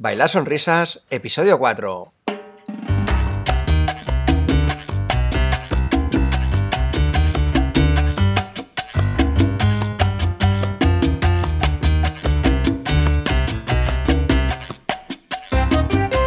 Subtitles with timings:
[0.00, 2.04] Bailar Sonrisas, episodio 4.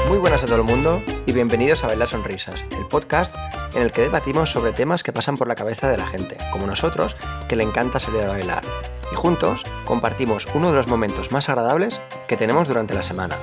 [0.10, 3.34] Muy buenas a todo el mundo y bienvenidos a Bailar Sonrisas, el podcast
[3.74, 6.68] en el que debatimos sobre temas que pasan por la cabeza de la gente, como
[6.68, 7.16] nosotros,
[7.48, 8.64] que le encanta salir a bailar.
[9.12, 13.38] Y juntos compartimos uno de los momentos más agradables que tenemos durante la semana.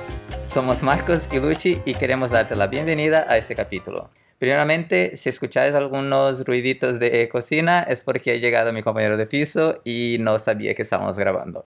[0.47, 4.09] Somos Marcos y Luchi y queremos darte la bienvenida a este capítulo.
[4.39, 9.81] Primeramente, si escucháis algunos ruiditos de cocina es porque ha llegado mi compañero de piso
[9.83, 11.65] y no sabía que estábamos grabando.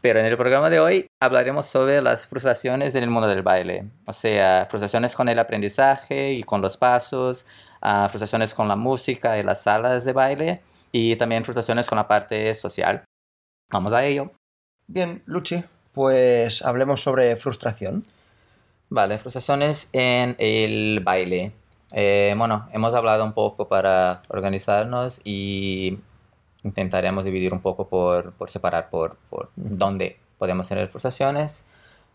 [0.00, 3.86] Pero en el programa de hoy hablaremos sobre las frustraciones en el mundo del baile,
[4.06, 7.44] o sea, frustraciones con el aprendizaje y con los pasos,
[7.82, 12.06] uh, frustraciones con la música y las salas de baile y también frustraciones con la
[12.06, 13.04] parte social.
[13.70, 14.26] Vamos a ello.
[14.86, 18.04] Bien, Luchi, pues hablemos sobre frustración.
[18.88, 21.52] Vale, frustraciones en el baile.
[21.92, 25.98] Eh, bueno, hemos hablado un poco para organizarnos y
[26.62, 31.64] intentaremos dividir un poco por, por separar por, por dónde podemos tener frustraciones.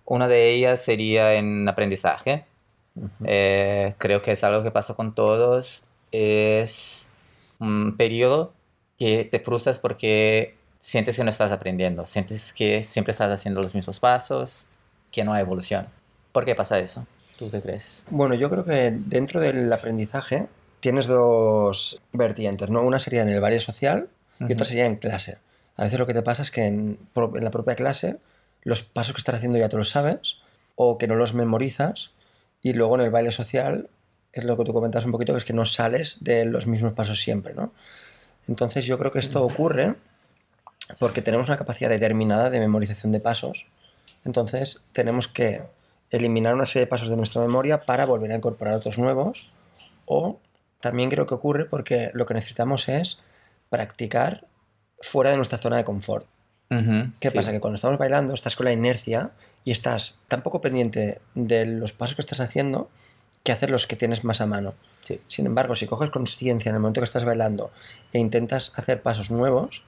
[0.06, 2.46] Una de ellas sería en aprendizaje.
[2.96, 3.10] Uh -huh.
[3.26, 5.84] eh, creo que es algo que pasa con todos.
[6.12, 7.10] Es
[7.60, 8.54] un periodo
[8.98, 13.76] que te frustras porque sientes que no estás aprendiendo, sientes que siempre estás haciendo los
[13.76, 14.66] mismos pasos,
[15.12, 15.88] que no hay evolución.
[16.32, 17.06] ¿Por qué pasa eso?
[17.38, 18.04] ¿Tú qué crees?
[18.10, 20.48] Bueno, yo creo que dentro del aprendizaje
[20.80, 22.82] tienes dos vertientes, ¿no?
[22.82, 24.54] Una sería en el baile social y uh -huh.
[24.54, 25.38] otra sería en clase.
[25.78, 28.18] A veces lo que te pasa es que en, en, la propia clase
[28.64, 30.38] los pasos que estás haciendo ya te los sabes
[30.76, 32.14] o que no los memorizas
[32.62, 33.90] y luego en el baile social
[34.34, 36.94] es lo que tú comentas un poquito, que es que no sales de los mismos
[36.94, 37.72] pasos siempre, ¿no?
[38.48, 39.96] Entonces yo creo que esto ocurre
[41.00, 43.68] porque tenemos una capacidad determinada de memorización de pasos,
[44.26, 45.64] entonces tenemos que
[46.10, 49.50] eliminar una serie de pasos de nuestra memoria para volver a incorporar otros nuevos,
[50.06, 50.40] o
[50.80, 53.20] también creo que ocurre porque lo que necesitamos es
[53.70, 54.46] practicar
[55.00, 56.26] fuera de nuestra zona de confort.
[56.70, 57.36] Uh -huh, ¿Qué sí.
[57.36, 57.52] pasa?
[57.52, 59.32] Que cuando estamos bailando estás con la inercia
[59.64, 62.90] y estás tan poco pendiente de los pasos que estás haciendo
[63.44, 64.74] que hacer los que tienes más a mano.
[65.02, 65.20] Sí.
[65.28, 67.72] Sin embargo, si coges conciencia en el momento que estás bailando
[68.14, 69.84] e intentas hacer pasos nuevos,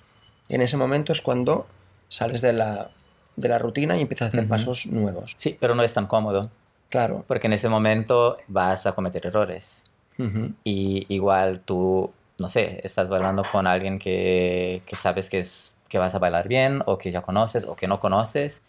[0.50, 1.68] en ese momento es cuando
[2.10, 2.92] sales de la,
[3.36, 4.50] de la rutina y empiezas a hacer uh -huh.
[4.50, 5.36] pasos nuevos.
[5.38, 6.52] Sí, pero no es tan cómodo.
[6.90, 7.24] Claro.
[7.28, 9.84] Porque en ese momento vas a cometer errores.
[10.18, 10.54] Uh -huh.
[10.64, 15.98] Y igual tú, no sé, estás bailando con alguien que, que sabes que, es, que
[15.98, 18.62] vas a bailar bien o que ya conoces o que no conoces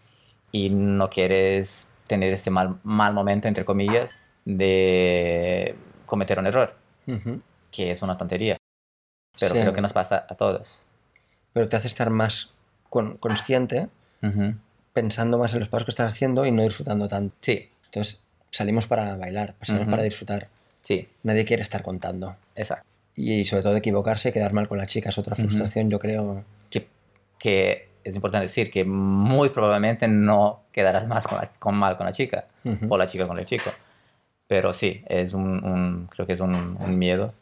[0.52, 4.14] y no quieres tener ese mal, mal momento, entre comillas,
[4.44, 5.74] de
[6.06, 6.74] cometer un error,
[7.06, 7.41] uh -huh.
[7.70, 8.56] que es una tontería.
[9.38, 9.60] Pero sí.
[9.60, 10.86] creo que nos pasa a todos
[11.54, 12.53] pero te hace estar más
[12.91, 13.88] con, consciente,
[14.22, 14.59] uh -huh.
[14.92, 17.34] pensando más en los pasos que estás haciendo y no disfrutando tanto.
[17.41, 17.70] Sí.
[17.87, 19.91] Entonces salimos para bailar, salimos uh -huh.
[19.92, 20.48] para disfrutar.
[20.82, 21.09] Sí.
[21.22, 22.37] Nadie quiere estar contando.
[22.56, 22.84] Exacto.
[23.15, 25.92] Y sobre todo equivocarse y quedar mal con la chica es otra frustración, uh -huh.
[25.92, 26.44] yo creo.
[26.69, 26.88] Que,
[27.38, 32.04] que, es importante decir que muy probablemente no quedarás más con, la, con mal con
[32.06, 32.47] la chica
[32.88, 33.71] o la chica con el chico.
[34.48, 37.32] Pero sí, es un, un creo que es un, un miedo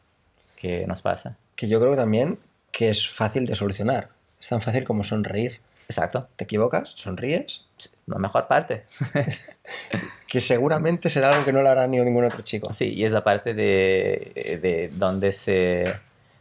[0.54, 1.36] que nos pasa.
[1.56, 2.38] Que yo creo también
[2.72, 4.08] que es fácil de solucionar.
[4.40, 5.60] Es tan fácil como sonreír.
[5.88, 6.28] Exacto.
[6.36, 7.66] Te equivocas, sonríes.
[8.06, 8.86] La mejor parte.
[10.26, 12.72] que seguramente será algo que no lo hará ni ningún otro chico.
[12.72, 15.94] Sí, y es la parte de, de donde se,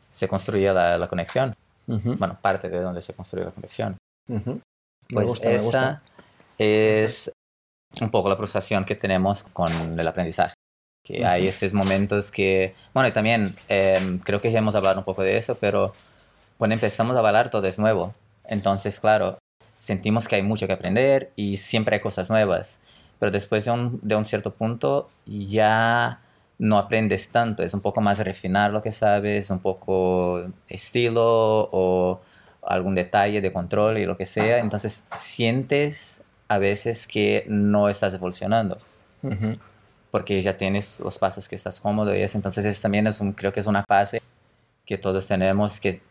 [0.09, 1.53] se construye la, la conexión.
[1.87, 2.17] Uh -huh.
[2.17, 3.97] Bueno, parte de donde se construye la conexión.
[4.29, 4.61] Uh -huh.
[5.09, 6.01] Pues gusta, esa
[6.57, 7.31] es
[7.99, 10.53] un poco la frustración que tenemos con el aprendizaje
[11.03, 11.29] que uh -huh.
[11.29, 15.23] hay estos momentos que, bueno, y también eh, creo que ya hemos hablado un poco
[15.23, 15.93] de eso, pero
[16.61, 18.13] cuando empezamos a bailar todo es nuevo.
[18.45, 19.39] Entonces, claro,
[19.79, 22.79] sentimos que hay mucho que aprender y siempre hay cosas nuevas.
[23.17, 26.21] Pero después de un, de un cierto punto ya
[26.59, 27.63] no aprendes tanto.
[27.63, 32.21] Es un poco más refinar lo que sabes, un poco estilo o
[32.61, 34.59] algún detalle de control y lo que sea.
[34.59, 38.77] Entonces sientes a veces que no estás evolucionando.
[39.23, 39.59] Uh -huh.
[40.11, 42.37] Porque ya tienes los pasos que estás cómodo y eso.
[42.37, 44.21] Entonces eso también es un, creo que es una fase
[44.85, 46.10] que todos tenemos que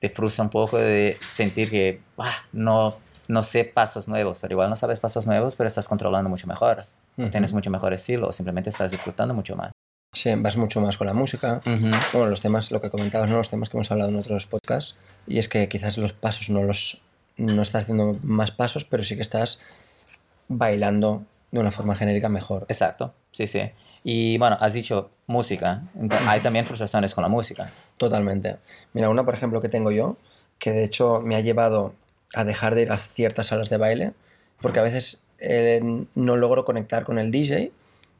[0.00, 2.96] te frustra un poco de sentir que ah, no,
[3.28, 6.86] no sé pasos nuevos, pero igual no sabes pasos nuevos, pero estás controlando mucho mejor.
[7.16, 7.30] Uh -huh.
[7.30, 9.70] Tienes mucho mejor estilo, o simplemente estás disfrutando mucho más.
[10.12, 11.60] Sí, vas mucho más con la música.
[11.66, 12.12] Uh -huh.
[12.12, 13.36] Bueno, los temas, lo que comentabas, ¿no?
[13.36, 16.62] los temas que hemos hablado en otros podcasts, y es que quizás los pasos no
[16.62, 17.02] los
[17.36, 19.60] no estás haciendo más pasos, pero sí que estás
[20.48, 22.66] bailando de una forma genérica mejor.
[22.68, 23.70] Exacto, sí, sí.
[24.02, 25.82] Y bueno, has dicho música.
[25.94, 27.70] Entonces, hay también frustraciones con la música.
[28.00, 28.56] Totalmente.
[28.94, 30.16] Mira, una por ejemplo que tengo yo,
[30.58, 31.92] que de hecho me ha llevado
[32.34, 34.14] a dejar de ir a ciertas salas de baile,
[34.62, 35.82] porque a veces eh,
[36.14, 37.72] no logro conectar con el DJ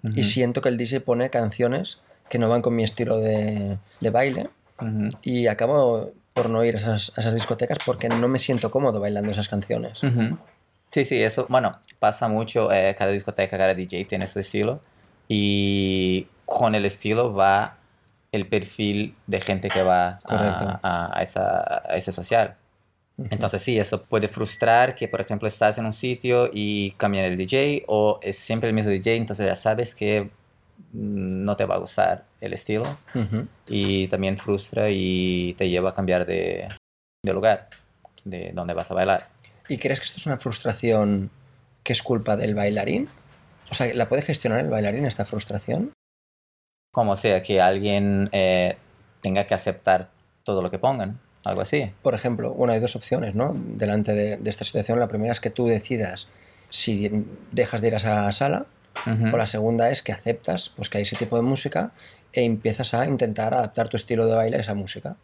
[0.02, 4.10] y siento que el DJ pone canciones que no van con mi estilo de, de
[4.10, 4.44] baile
[5.22, 9.00] y acabo por no ir a esas, a esas, discotecas porque no me siento cómodo
[9.00, 10.00] bailando esas canciones.
[10.90, 14.82] Sí, sí, eso, bueno, pasa mucho, eh, cada discoteca, cada DJ tiene su estilo
[15.26, 17.79] y con el estilo va
[18.32, 22.56] el perfil de gente que va a, a, esa, a, ese social.
[23.30, 27.36] Entonces sí, eso puede frustrar que, por ejemplo, estás en un sitio y cambian el
[27.36, 30.30] DJ o es siempre el mismo DJ, entonces ya sabes que
[30.92, 32.84] mm, no te va a gustar el estilo
[33.66, 36.68] y también frustra y te lleva a cambiar de,
[37.22, 37.68] de lugar,
[38.24, 39.28] de donde vas a bailar.
[39.68, 41.30] ¿Y crees que esto es una frustración
[41.82, 43.08] que es culpa del bailarín?
[43.70, 45.92] O sea, ¿la puede gestionar el bailarín esta frustración?
[46.90, 48.76] Como sea, que alguien eh,
[49.20, 50.10] tenga que aceptar
[50.42, 51.20] todo lo que pongan.
[51.44, 51.90] Algo así.
[52.02, 53.54] Por ejemplo, bueno, hay dos opciones, ¿no?
[53.54, 54.98] Delante de, esta situación.
[54.98, 56.28] La primera es que tú decidas
[56.68, 58.66] si dejas de ir a esa sala,
[59.32, 61.92] o la segunda es que aceptas pues, que hay ese tipo de música
[62.32, 65.16] e empiezas a intentar adaptar tu estilo de baile a esa música.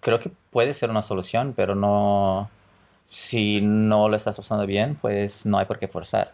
[0.00, 2.50] Creo que puede ser una solución, pero no.
[3.02, 6.32] Si no lo estás usando bien, pues no hay por qué forzar.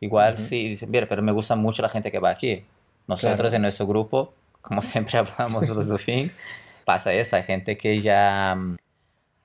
[0.00, 2.64] Igual si dicen, mira, pero me gusta mucho la gente que va aquí.
[3.06, 6.34] Nosotros en nuestro grupo, como siempre hablamos los Dolphins,
[6.84, 8.76] pasa eso, hay gente que ya, mm,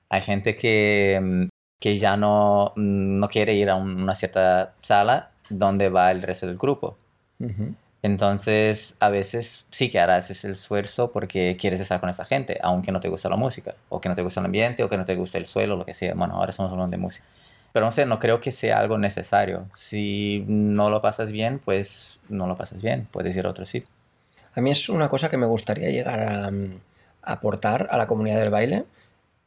[0.08, 1.48] hay gente que, mm,
[1.80, 6.46] que ya no, mm, no quiere ir a una cierta sala donde va el resto
[6.46, 6.96] del grupo.
[8.02, 12.92] Entonces, a veces sí que harás ese esfuerzo porque quieres estar con esta gente, aunque
[12.92, 15.04] no te guste la música, o que no te guste el ambiente, o que no
[15.04, 16.14] te guste el suelo, lo que sea.
[16.14, 17.24] Bueno, ahora estamos hablando de música.
[17.76, 19.68] Pero no sé, no creo que sea algo necesario.
[19.74, 23.06] Si no lo pasas bien, pues no lo pasas bien.
[23.10, 23.90] Puedes ir a otro sitio.
[24.54, 26.50] A mí es una cosa que me gustaría llegar a,
[27.20, 28.86] aportar a la comunidad del baile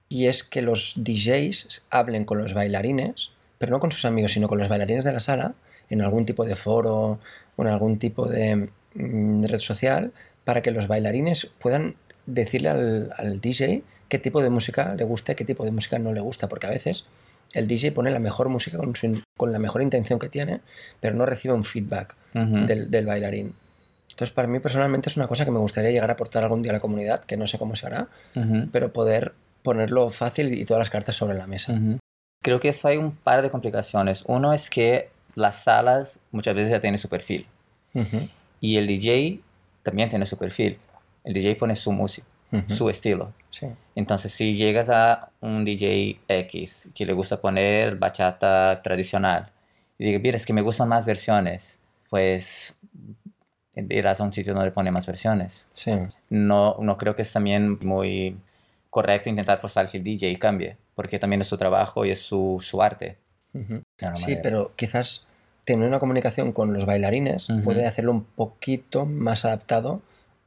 [0.10, 4.48] y es que los DJs hablen con los bailarines, pero no con sus amigos, sino
[4.48, 5.56] con los bailarines de la sala,
[5.90, 7.20] en algún tipo de foro
[7.56, 11.96] o en algún tipo de mm, red social, para que los bailarines puedan
[12.28, 16.14] decirle al, DJ qué tipo de música le gusta y qué tipo de música no
[16.14, 17.06] le gusta, porque a veces
[17.54, 18.78] el DJ pone la mejor música
[19.38, 20.62] con, la mejor intención que tiene,
[21.00, 23.54] pero no recibe un feedback del, del, bailarín.
[24.10, 26.72] Entonces, para mí personalmente es una cosa que me gustaría llegar a aportar algún día
[26.72, 28.08] a la comunidad, que no sé cómo se hará,
[28.72, 31.80] pero poder ponerlo fácil y todas las cartas sobre la mesa.
[32.44, 34.24] Creo que eso hay un par de complicaciones.
[34.28, 37.48] Uno es que las salas muchas veces ya tienen su perfil.
[38.62, 39.40] Y el DJ
[39.84, 40.78] también tiene su perfil.
[41.24, 42.28] El DJ pone su música,
[42.68, 43.34] su estilo.
[43.96, 49.52] Entonces, si llegas a un DJ X que le gusta poner bachata tradicional
[49.98, 51.80] y diga, mira, es que me gustan más versiones,
[52.10, 52.76] pues
[53.76, 55.68] irás a un sitio donde pone más versiones.
[55.74, 55.92] Sí.
[56.30, 58.38] No, no creo que es también muy
[58.90, 62.58] correcto intentar forzar que el DJ cambie, porque también es su trabajo y es su,
[62.62, 63.18] su arte.
[64.16, 65.28] Sí, pero quizás
[65.64, 70.02] tener una comunicación con los bailarines puede hacerlo un poquito más adaptado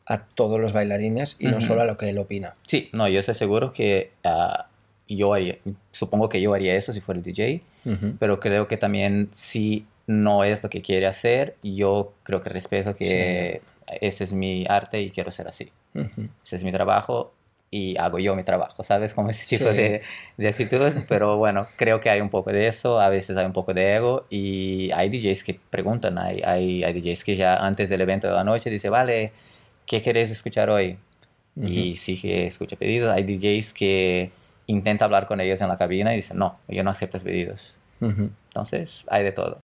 [0.07, 2.57] a todos los bailarines y no solo a lo que él opina.
[2.67, 4.63] Sí, no, yo estoy seguro que uh,
[5.09, 5.59] yo haría,
[5.91, 7.63] supongo que yo haría eso si fuera el DJ,
[8.19, 12.97] pero creo que también si no es lo que quiere hacer, yo creo que respeto
[12.97, 13.61] que
[14.01, 15.71] ese es mi arte y quiero ser así.
[16.43, 17.33] Ese es mi trabajo
[17.71, 19.15] y hago yo mi trabajo, ¿sabes?
[19.15, 20.03] Como ese tipo de,
[20.37, 20.93] de, actitud.
[21.09, 23.95] Pero bueno, creo que hay un poco de eso, a veces hay un poco de
[23.95, 28.29] ego y hay DJs que preguntan, hay, hay, hay DJs que ya antes del evento
[28.29, 29.33] de la noche dice, vale,
[29.87, 30.99] ¿qué querés escuchar hoy?
[31.61, 33.13] Y sí que escucha pedidos.
[33.13, 34.33] Hay DJs que
[34.67, 37.77] intenta hablar con ellos en la cabina y dicen, no, yo no acepto pedidos.
[38.01, 39.61] Entonces, hay de todo.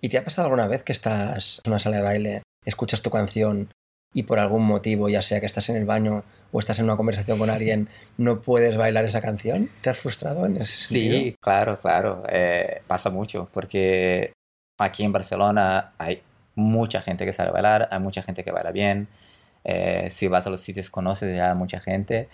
[0.00, 3.10] ¿Y te ha pasado alguna vez que estás en una sala de baile, escuchas tu
[3.10, 3.70] canción
[4.12, 6.96] y por algún motivo, ya sea que estás en el baño o estás en una
[6.96, 9.70] conversación con alguien, no puedes bailar esa canción?
[9.82, 11.18] ¿Te has frustrado en ese sentido?
[11.18, 12.22] Sí, claro, claro.
[12.28, 14.32] Eh, pasa mucho porque
[14.78, 16.22] aquí en Barcelona hay
[16.54, 19.08] mucha gente que sabe bailar, hay mucha gente que baila bien.
[19.64, 22.28] Eh, si vas a los sitios conoces ya a mucha gente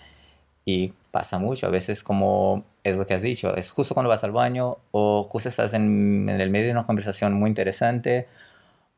[0.65, 4.23] y pasa mucho, a veces como es lo que has dicho, es justo cuando vas
[4.23, 8.27] al baño o justo estás en, el medio de una conversación muy interesante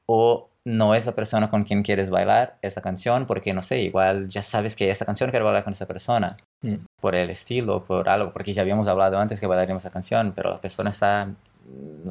[0.06, 4.30] o no es la persona con quien quieres bailar esa canción porque no sé, igual
[4.30, 6.76] ya sabes que esta canción quiero bailar con esa persona mm.
[7.00, 10.50] por el estilo, por algo, porque ya habíamos hablado antes que bailaríamos esa canción, pero
[10.50, 11.38] la persona está al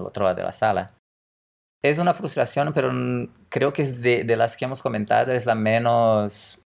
[0.01, 0.89] otro lado de la sala.
[1.83, 2.91] Es una frustración, pero
[3.49, 6.61] creo que es de, de las que hemos comentado es la menos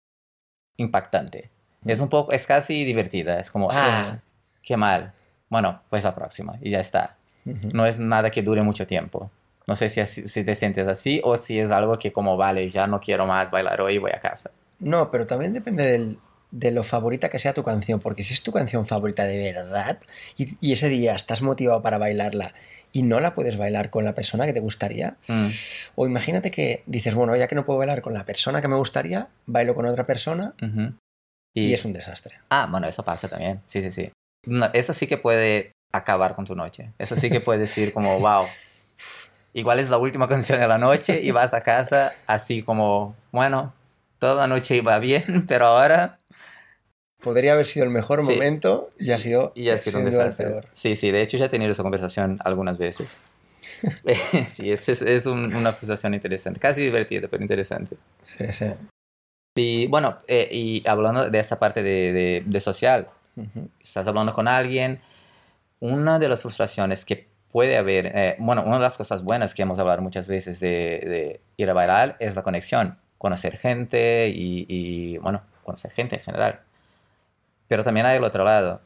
[0.76, 1.52] impactante
[1.86, 3.40] es un poco, es casi divertida.
[3.40, 4.18] Es como, ah,
[4.62, 5.12] qué mal.
[5.48, 7.16] Bueno, pues la próxima y ya está.
[7.44, 9.30] No es nada que dure mucho tiempo.
[9.66, 12.86] No sé si, si te sientes así o si es algo que como, vale, ya
[12.86, 14.50] no quiero más bailar hoy, voy a casa.
[14.78, 16.18] No, pero también depende del,
[16.52, 19.98] de lo favorita que sea tu canción, porque si es tu canción favorita de verdad
[20.36, 22.54] y, y ese día estás motivado para bailarla
[22.92, 25.46] y no la puedes bailar con la persona que te gustaría, Mm,
[25.94, 28.76] o imagínate que dices, bueno, ya que no puedo bailar con la persona que me
[28.76, 30.54] gustaría, bailo con otra persona
[31.54, 32.40] y, es un desastre.
[32.50, 33.60] Ah, bueno, eso pasa también.
[33.66, 34.12] Sí, sí, sí.
[34.46, 36.92] No, eso sí que puede acabar con tu noche.
[36.98, 38.46] Eso sí que puede decir como, wow,
[39.52, 43.72] igual es la última canción de la noche y vas a casa así como, bueno,
[44.18, 46.18] toda la noche iba bien, pero ahora...
[47.22, 48.26] Podría haber sido el mejor Sí.
[48.32, 50.46] momento y ha sido, Y ha sido un desastre.
[50.48, 50.66] peor.
[50.74, 53.20] Sí, sí, de hecho ya he tenido esa conversación algunas veces.
[54.48, 57.96] sí, es, es, es un- una frustración interesante, casi divertida, pero interesante.
[58.24, 58.66] Sí, sí.
[59.56, 63.68] Y bueno, eh, y hablando de esa parte de, de, de social, Ujú.
[63.80, 65.00] estás hablando con alguien,
[65.80, 69.62] una de las frustraciones que puede haber, eh, bueno, una de las cosas buenas que
[69.62, 74.64] hemos hablado muchas veces de, de ir a bailar es la conexión, conocer gente y,
[74.68, 76.60] y, bueno, conocer gente en general.
[77.68, 78.80] Pero también hay el otro lado,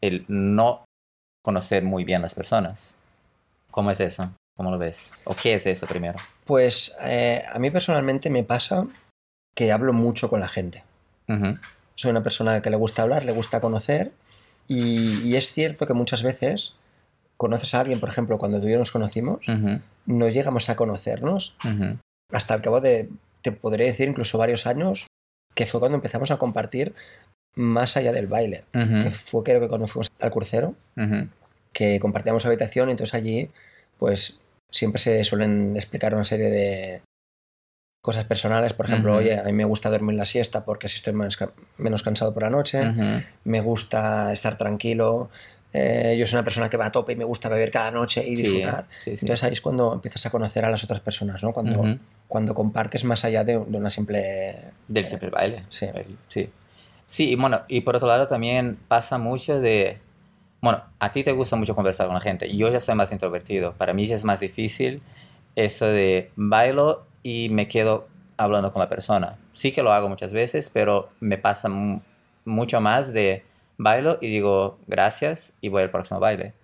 [0.00, 0.84] el no
[1.42, 2.94] conocer muy bien las personas.
[3.70, 4.30] ¿Cómo es eso?
[4.56, 5.12] ¿Cómo lo ves?
[5.24, 6.18] ¿O qué es eso primero?
[6.44, 8.86] Pues eh, a mí personalmente me pasa
[9.54, 10.84] que hablo mucho con la gente.
[11.94, 14.12] Soy una persona que le gusta hablar, le gusta conocer
[14.66, 16.74] y, y es cierto que muchas veces
[17.38, 19.46] conoces a alguien, por ejemplo, cuando tú y yo nos conocimos,
[20.06, 21.54] no llegamos a conocernos
[22.32, 23.08] hasta el cabo de,
[23.42, 25.06] te podría decir, incluso varios años,
[25.54, 26.94] que fue cuando empezamos a compartir
[27.58, 28.64] más allá del baile.
[28.72, 30.74] Que fue creo que cuando fuimos al crucero,
[31.72, 33.50] que compartíamos habitación y entonces allí,
[33.98, 34.38] pues
[34.70, 37.02] siempre se suelen explicar una serie de
[38.02, 38.72] cosas personales.
[38.74, 41.36] Por ejemplo, oye, a mí me gusta dormir la siesta porque así estoy más
[41.76, 42.80] menos cansado por la noche.
[43.44, 45.30] Me gusta estar tranquilo.
[45.74, 48.24] eh, yo soy una persona que va a tope y me gusta beber cada noche
[48.26, 48.86] y disfrutar.
[49.00, 49.26] sí, sí.
[49.26, 51.52] Entonces ahí es cuando empiezas a conocer a las otras personas, ¿no?
[51.52, 54.56] Cuando, cuando compartes más allá de, de una simple...
[54.88, 55.64] Del simple baile.
[55.68, 55.86] sí.
[56.28, 56.50] Sí.
[57.08, 59.98] Sí, y bueno, y por otro lado también pasa mucho de...
[60.60, 62.54] Bueno, a ti te gusta mucho conversar con la gente.
[62.56, 63.74] Yo ya soy más introvertido.
[63.74, 65.02] Para mí es más difícil
[65.56, 69.38] eso de bailo y me quedo hablando con la persona.
[69.52, 72.00] Sí que lo hago muchas veces, pero me pasa mu-
[72.44, 73.44] mucho más de
[73.78, 76.54] bailo y digo gracias y voy al próximo baile.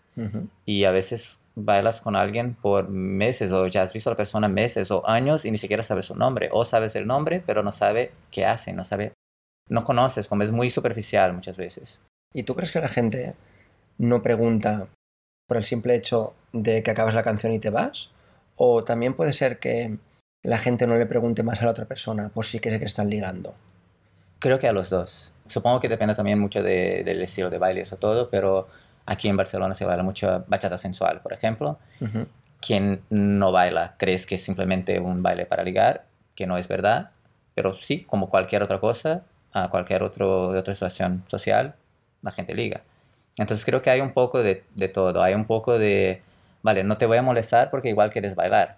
[0.66, 4.48] Y a veces bailas con alguien por meses o ya has visto a la persona
[4.48, 7.70] meses o años y ni siquiera sabes su nombre o sabes el nombre pero no
[7.72, 9.12] sabe qué hace, no sabe,
[9.68, 12.00] no conoces, como es muy superficial muchas veces.
[12.32, 13.34] ¿Y tú crees que la gente
[13.98, 14.88] no pregunta
[15.46, 18.10] por el simple hecho de que acabas la canción y te vas?
[18.56, 19.98] ¿O también puede ser que
[20.42, 23.08] la gente no le pregunte más a la otra persona por si cree que están
[23.08, 23.54] ligando?
[24.38, 25.32] Creo que a los dos.
[25.46, 28.68] Supongo que depende también mucho de- del estilo de baile y eso todo, pero
[29.06, 31.78] aquí en Barcelona se baila mucho bachata sensual, por ejemplo.
[32.00, 32.26] Ujú.
[32.60, 37.10] Quien no baila crees que es simplemente un baile para ligar, que no es verdad,
[37.54, 41.76] pero sí, como cualquier otra cosa, a cualquier otro, de otra situación social,
[42.22, 42.82] la gente liga.
[43.38, 46.22] Entonces creo que hay un poco de, de todo, hay un poco de,
[46.62, 48.76] vale, no te voy a molestar porque igual quieres bailar.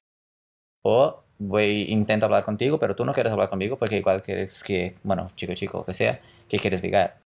[0.84, 4.96] O voy, intento hablar contigo, pero tú no quieres hablar conmigo porque igual quieres que,
[5.02, 7.20] bueno, chico, chico, que sea, que quieres ligar.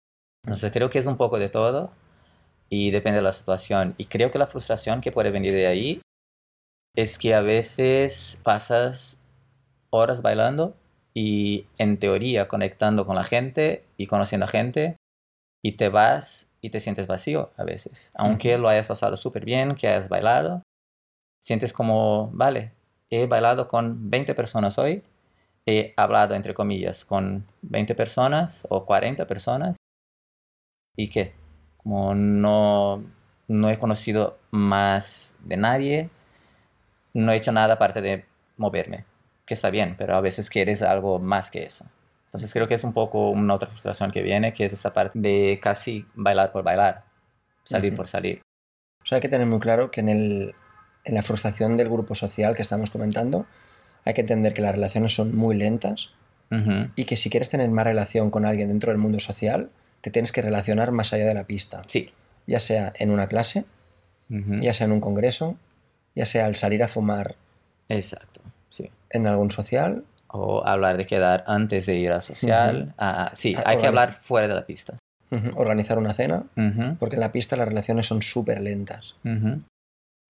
[0.44, 1.90] Entonces creo que es un poco de todo
[2.68, 3.94] y depende de la situación.
[3.98, 6.02] Y creo que la frustración que puede venir de ahí
[6.94, 9.18] es que a veces pasas
[9.90, 10.74] horas bailando
[11.14, 14.96] y en teoría conectando con la gente y conociendo a gente
[15.62, 18.12] y te vas y te sientes vacío a veces.
[18.14, 20.62] Aunque lo hayas pasado súper bien, que hayas bailado,
[21.40, 22.72] sientes como, vale,
[23.10, 25.02] he bailado con 20 personas hoy,
[25.66, 29.76] he hablado entre comillas con 20 personas o 40 personas
[30.96, 31.34] y que
[31.76, 33.04] como no,
[33.46, 36.10] no he conocido más de nadie,
[37.14, 38.24] no he hecho nada aparte de
[38.56, 39.04] moverme,
[39.48, 41.86] que está bien, pero a veces quieres algo más que eso.
[42.26, 45.18] Entonces creo que es un poco una otra frustración que viene, que es esa parte
[45.18, 47.04] de casi bailar por bailar,
[47.64, 47.96] salir Ujú.
[47.96, 48.42] por salir.
[49.02, 50.54] O sea, hay que tener muy claro que en, el,
[51.04, 53.46] en la frustración del grupo social que estamos comentando,
[54.04, 56.10] hay que entender que las relaciones son muy lentas
[56.50, 56.90] Ujú.
[56.94, 59.70] y que si quieres tener más relación con alguien dentro del mundo social,
[60.02, 61.80] te tienes que relacionar más allá de la pista.
[61.86, 62.12] Sí.
[62.46, 63.64] Ya sea en una clase,
[64.28, 64.60] Ujú.
[64.60, 65.56] ya sea en un congreso,
[66.14, 67.36] ya sea al salir a fumar
[67.90, 68.90] Exacto, sí.
[69.10, 70.04] en algún social.
[70.30, 72.92] O hablar de quedar antes de ir a social.
[72.98, 74.98] Ah, sí, Ah, hay que hablar fuera de la pista.
[75.30, 75.50] Ujú.
[75.56, 76.44] Organizar una cena,
[76.98, 79.14] porque en la pista las relaciones son súper lentas.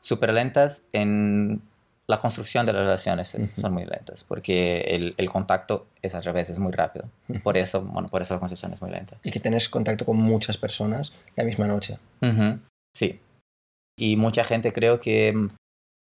[0.00, 1.62] Súper lentas en
[2.07, 3.61] la construcción de las relaciones eh, Ujú.
[3.61, 7.11] son muy lentas porque el, el contacto es al revés, es muy rápido.
[7.28, 7.40] Ujú.
[7.42, 9.16] Por eso, bueno, por eso la construcción es muy lenta.
[9.25, 11.99] Y que tenés contacto con muchas personas la misma noche.
[12.23, 12.61] Ujú,
[12.97, 13.21] Sí.
[13.99, 15.49] Y mucha gente creo que mm,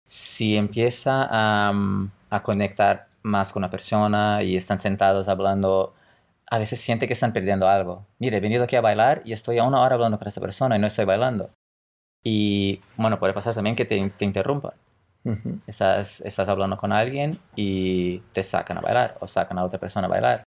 [0.05, 5.93] si empieza a, mm, a conectar más con una persona y están sentados hablando
[6.49, 8.05] a veces siente que están perdiendo algo.
[8.19, 10.75] Mire, he venido aquí a bailar y estoy a una hora hablando con esa persona
[10.75, 11.49] y no estoy bailando.
[12.23, 14.73] Y bueno, puede pasar también que te, te interrumpan.
[15.23, 15.59] Ujú.
[15.65, 20.05] Estás, estás hablando con alguien y te sacan a bailar o sacan a otra persona
[20.07, 20.43] a bailar.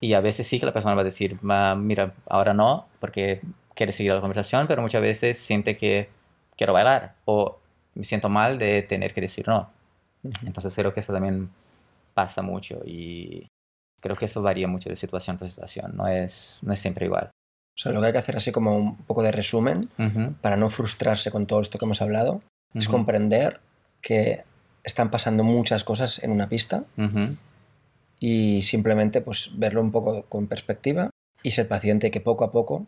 [0.00, 3.42] Y a veces sí que la persona va a decir, "Ma, mira, ahora no, porque
[3.74, 6.08] quiere seguir la conversación, pero muchas veces siente que
[6.56, 7.59] quiero bailar o
[7.94, 9.70] me siento mal de tener que decir no.
[10.44, 11.50] Entonces creo que eso también
[12.14, 13.46] pasa mucho y
[14.00, 17.30] creo que eso varía mucho de situación por situación, no es, no es siempre igual.
[17.76, 20.56] O sea, lo que hay que hacer así como un poco de resumen Ujú, para
[20.56, 22.42] no frustrarse con todo esto que hemos hablado
[22.74, 23.60] es ujú, comprender
[24.02, 24.44] que
[24.84, 27.36] están pasando muchas cosas en una pista ujú,
[28.18, 31.10] y simplemente pues verlo un poco con perspectiva
[31.42, 32.86] y ser paciente que poco a poco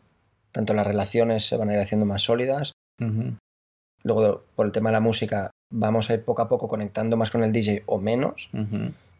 [0.53, 2.73] tanto las relaciones se van a ir haciendo más sólidas
[4.05, 7.31] luego por el tema de la música vamos a ir poco a poco conectando más
[7.31, 8.51] con el DJ o menos.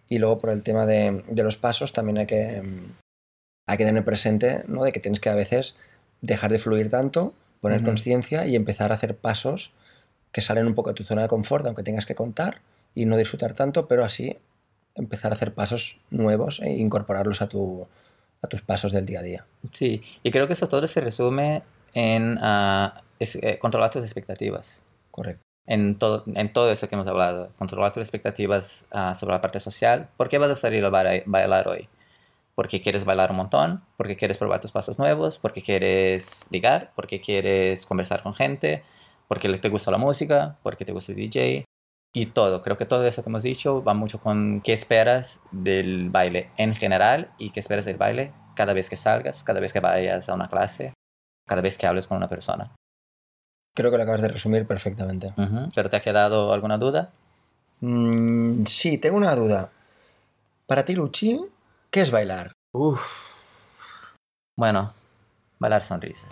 [0.09, 2.93] Y luego por el tema de, de los pasos también hay que mm,
[3.67, 4.85] hay que tener presente ¿no?
[4.85, 5.77] de que tienes que a veces
[6.21, 9.73] dejar de fluir tanto poner conciencia y empezar a hacer pasos
[10.33, 12.61] que salen un poco de tu zona de confort aunque tengas que contar
[12.95, 14.37] y no disfrutar tanto pero así
[14.95, 17.87] empezar a hacer pasos nuevos e incorporarlos a, tu,
[18.43, 19.47] a tus pasos del día a día.
[19.71, 21.63] Sí, y creo que eso todo se resume
[21.95, 24.81] en ah, es- eh, controlar tus expectativas.
[25.11, 29.41] correcto En todo, en todo eso que hemos hablado, controlar tus expectativas ah, sobre la
[29.41, 30.09] parte social.
[30.17, 31.89] ¿Por qué vas a salir a ba- bailar hoy?
[32.55, 37.21] Porque quieres bailar un montón, porque quieres probar tus pasos nuevos, porque quieres ligar, porque
[37.21, 38.83] quieres conversar con gente,
[39.29, 41.65] porque te gusta la música, porque te gusta el DJ.
[42.15, 46.11] Y todo, creo que todo eso que hemos dicho va mucho con qué esperas del
[46.11, 49.81] baile en general y qué esperas del baile cada vez que salgas, cada vez que
[49.81, 50.93] vayas a una clase,
[51.49, 52.75] cada vez que hables con una persona.
[53.75, 55.35] Creo que lo acabas de resumir perfectamente.
[55.75, 57.11] ¿Pero te ha quedado alguna duda?
[57.81, 59.71] Mm, sí tengo una duda
[60.67, 61.41] para ti Luchi
[61.91, 62.53] ¿qué es bailar?
[62.73, 63.03] Uf.
[64.57, 64.95] Bueno,
[65.59, 66.31] bailar sonrisas.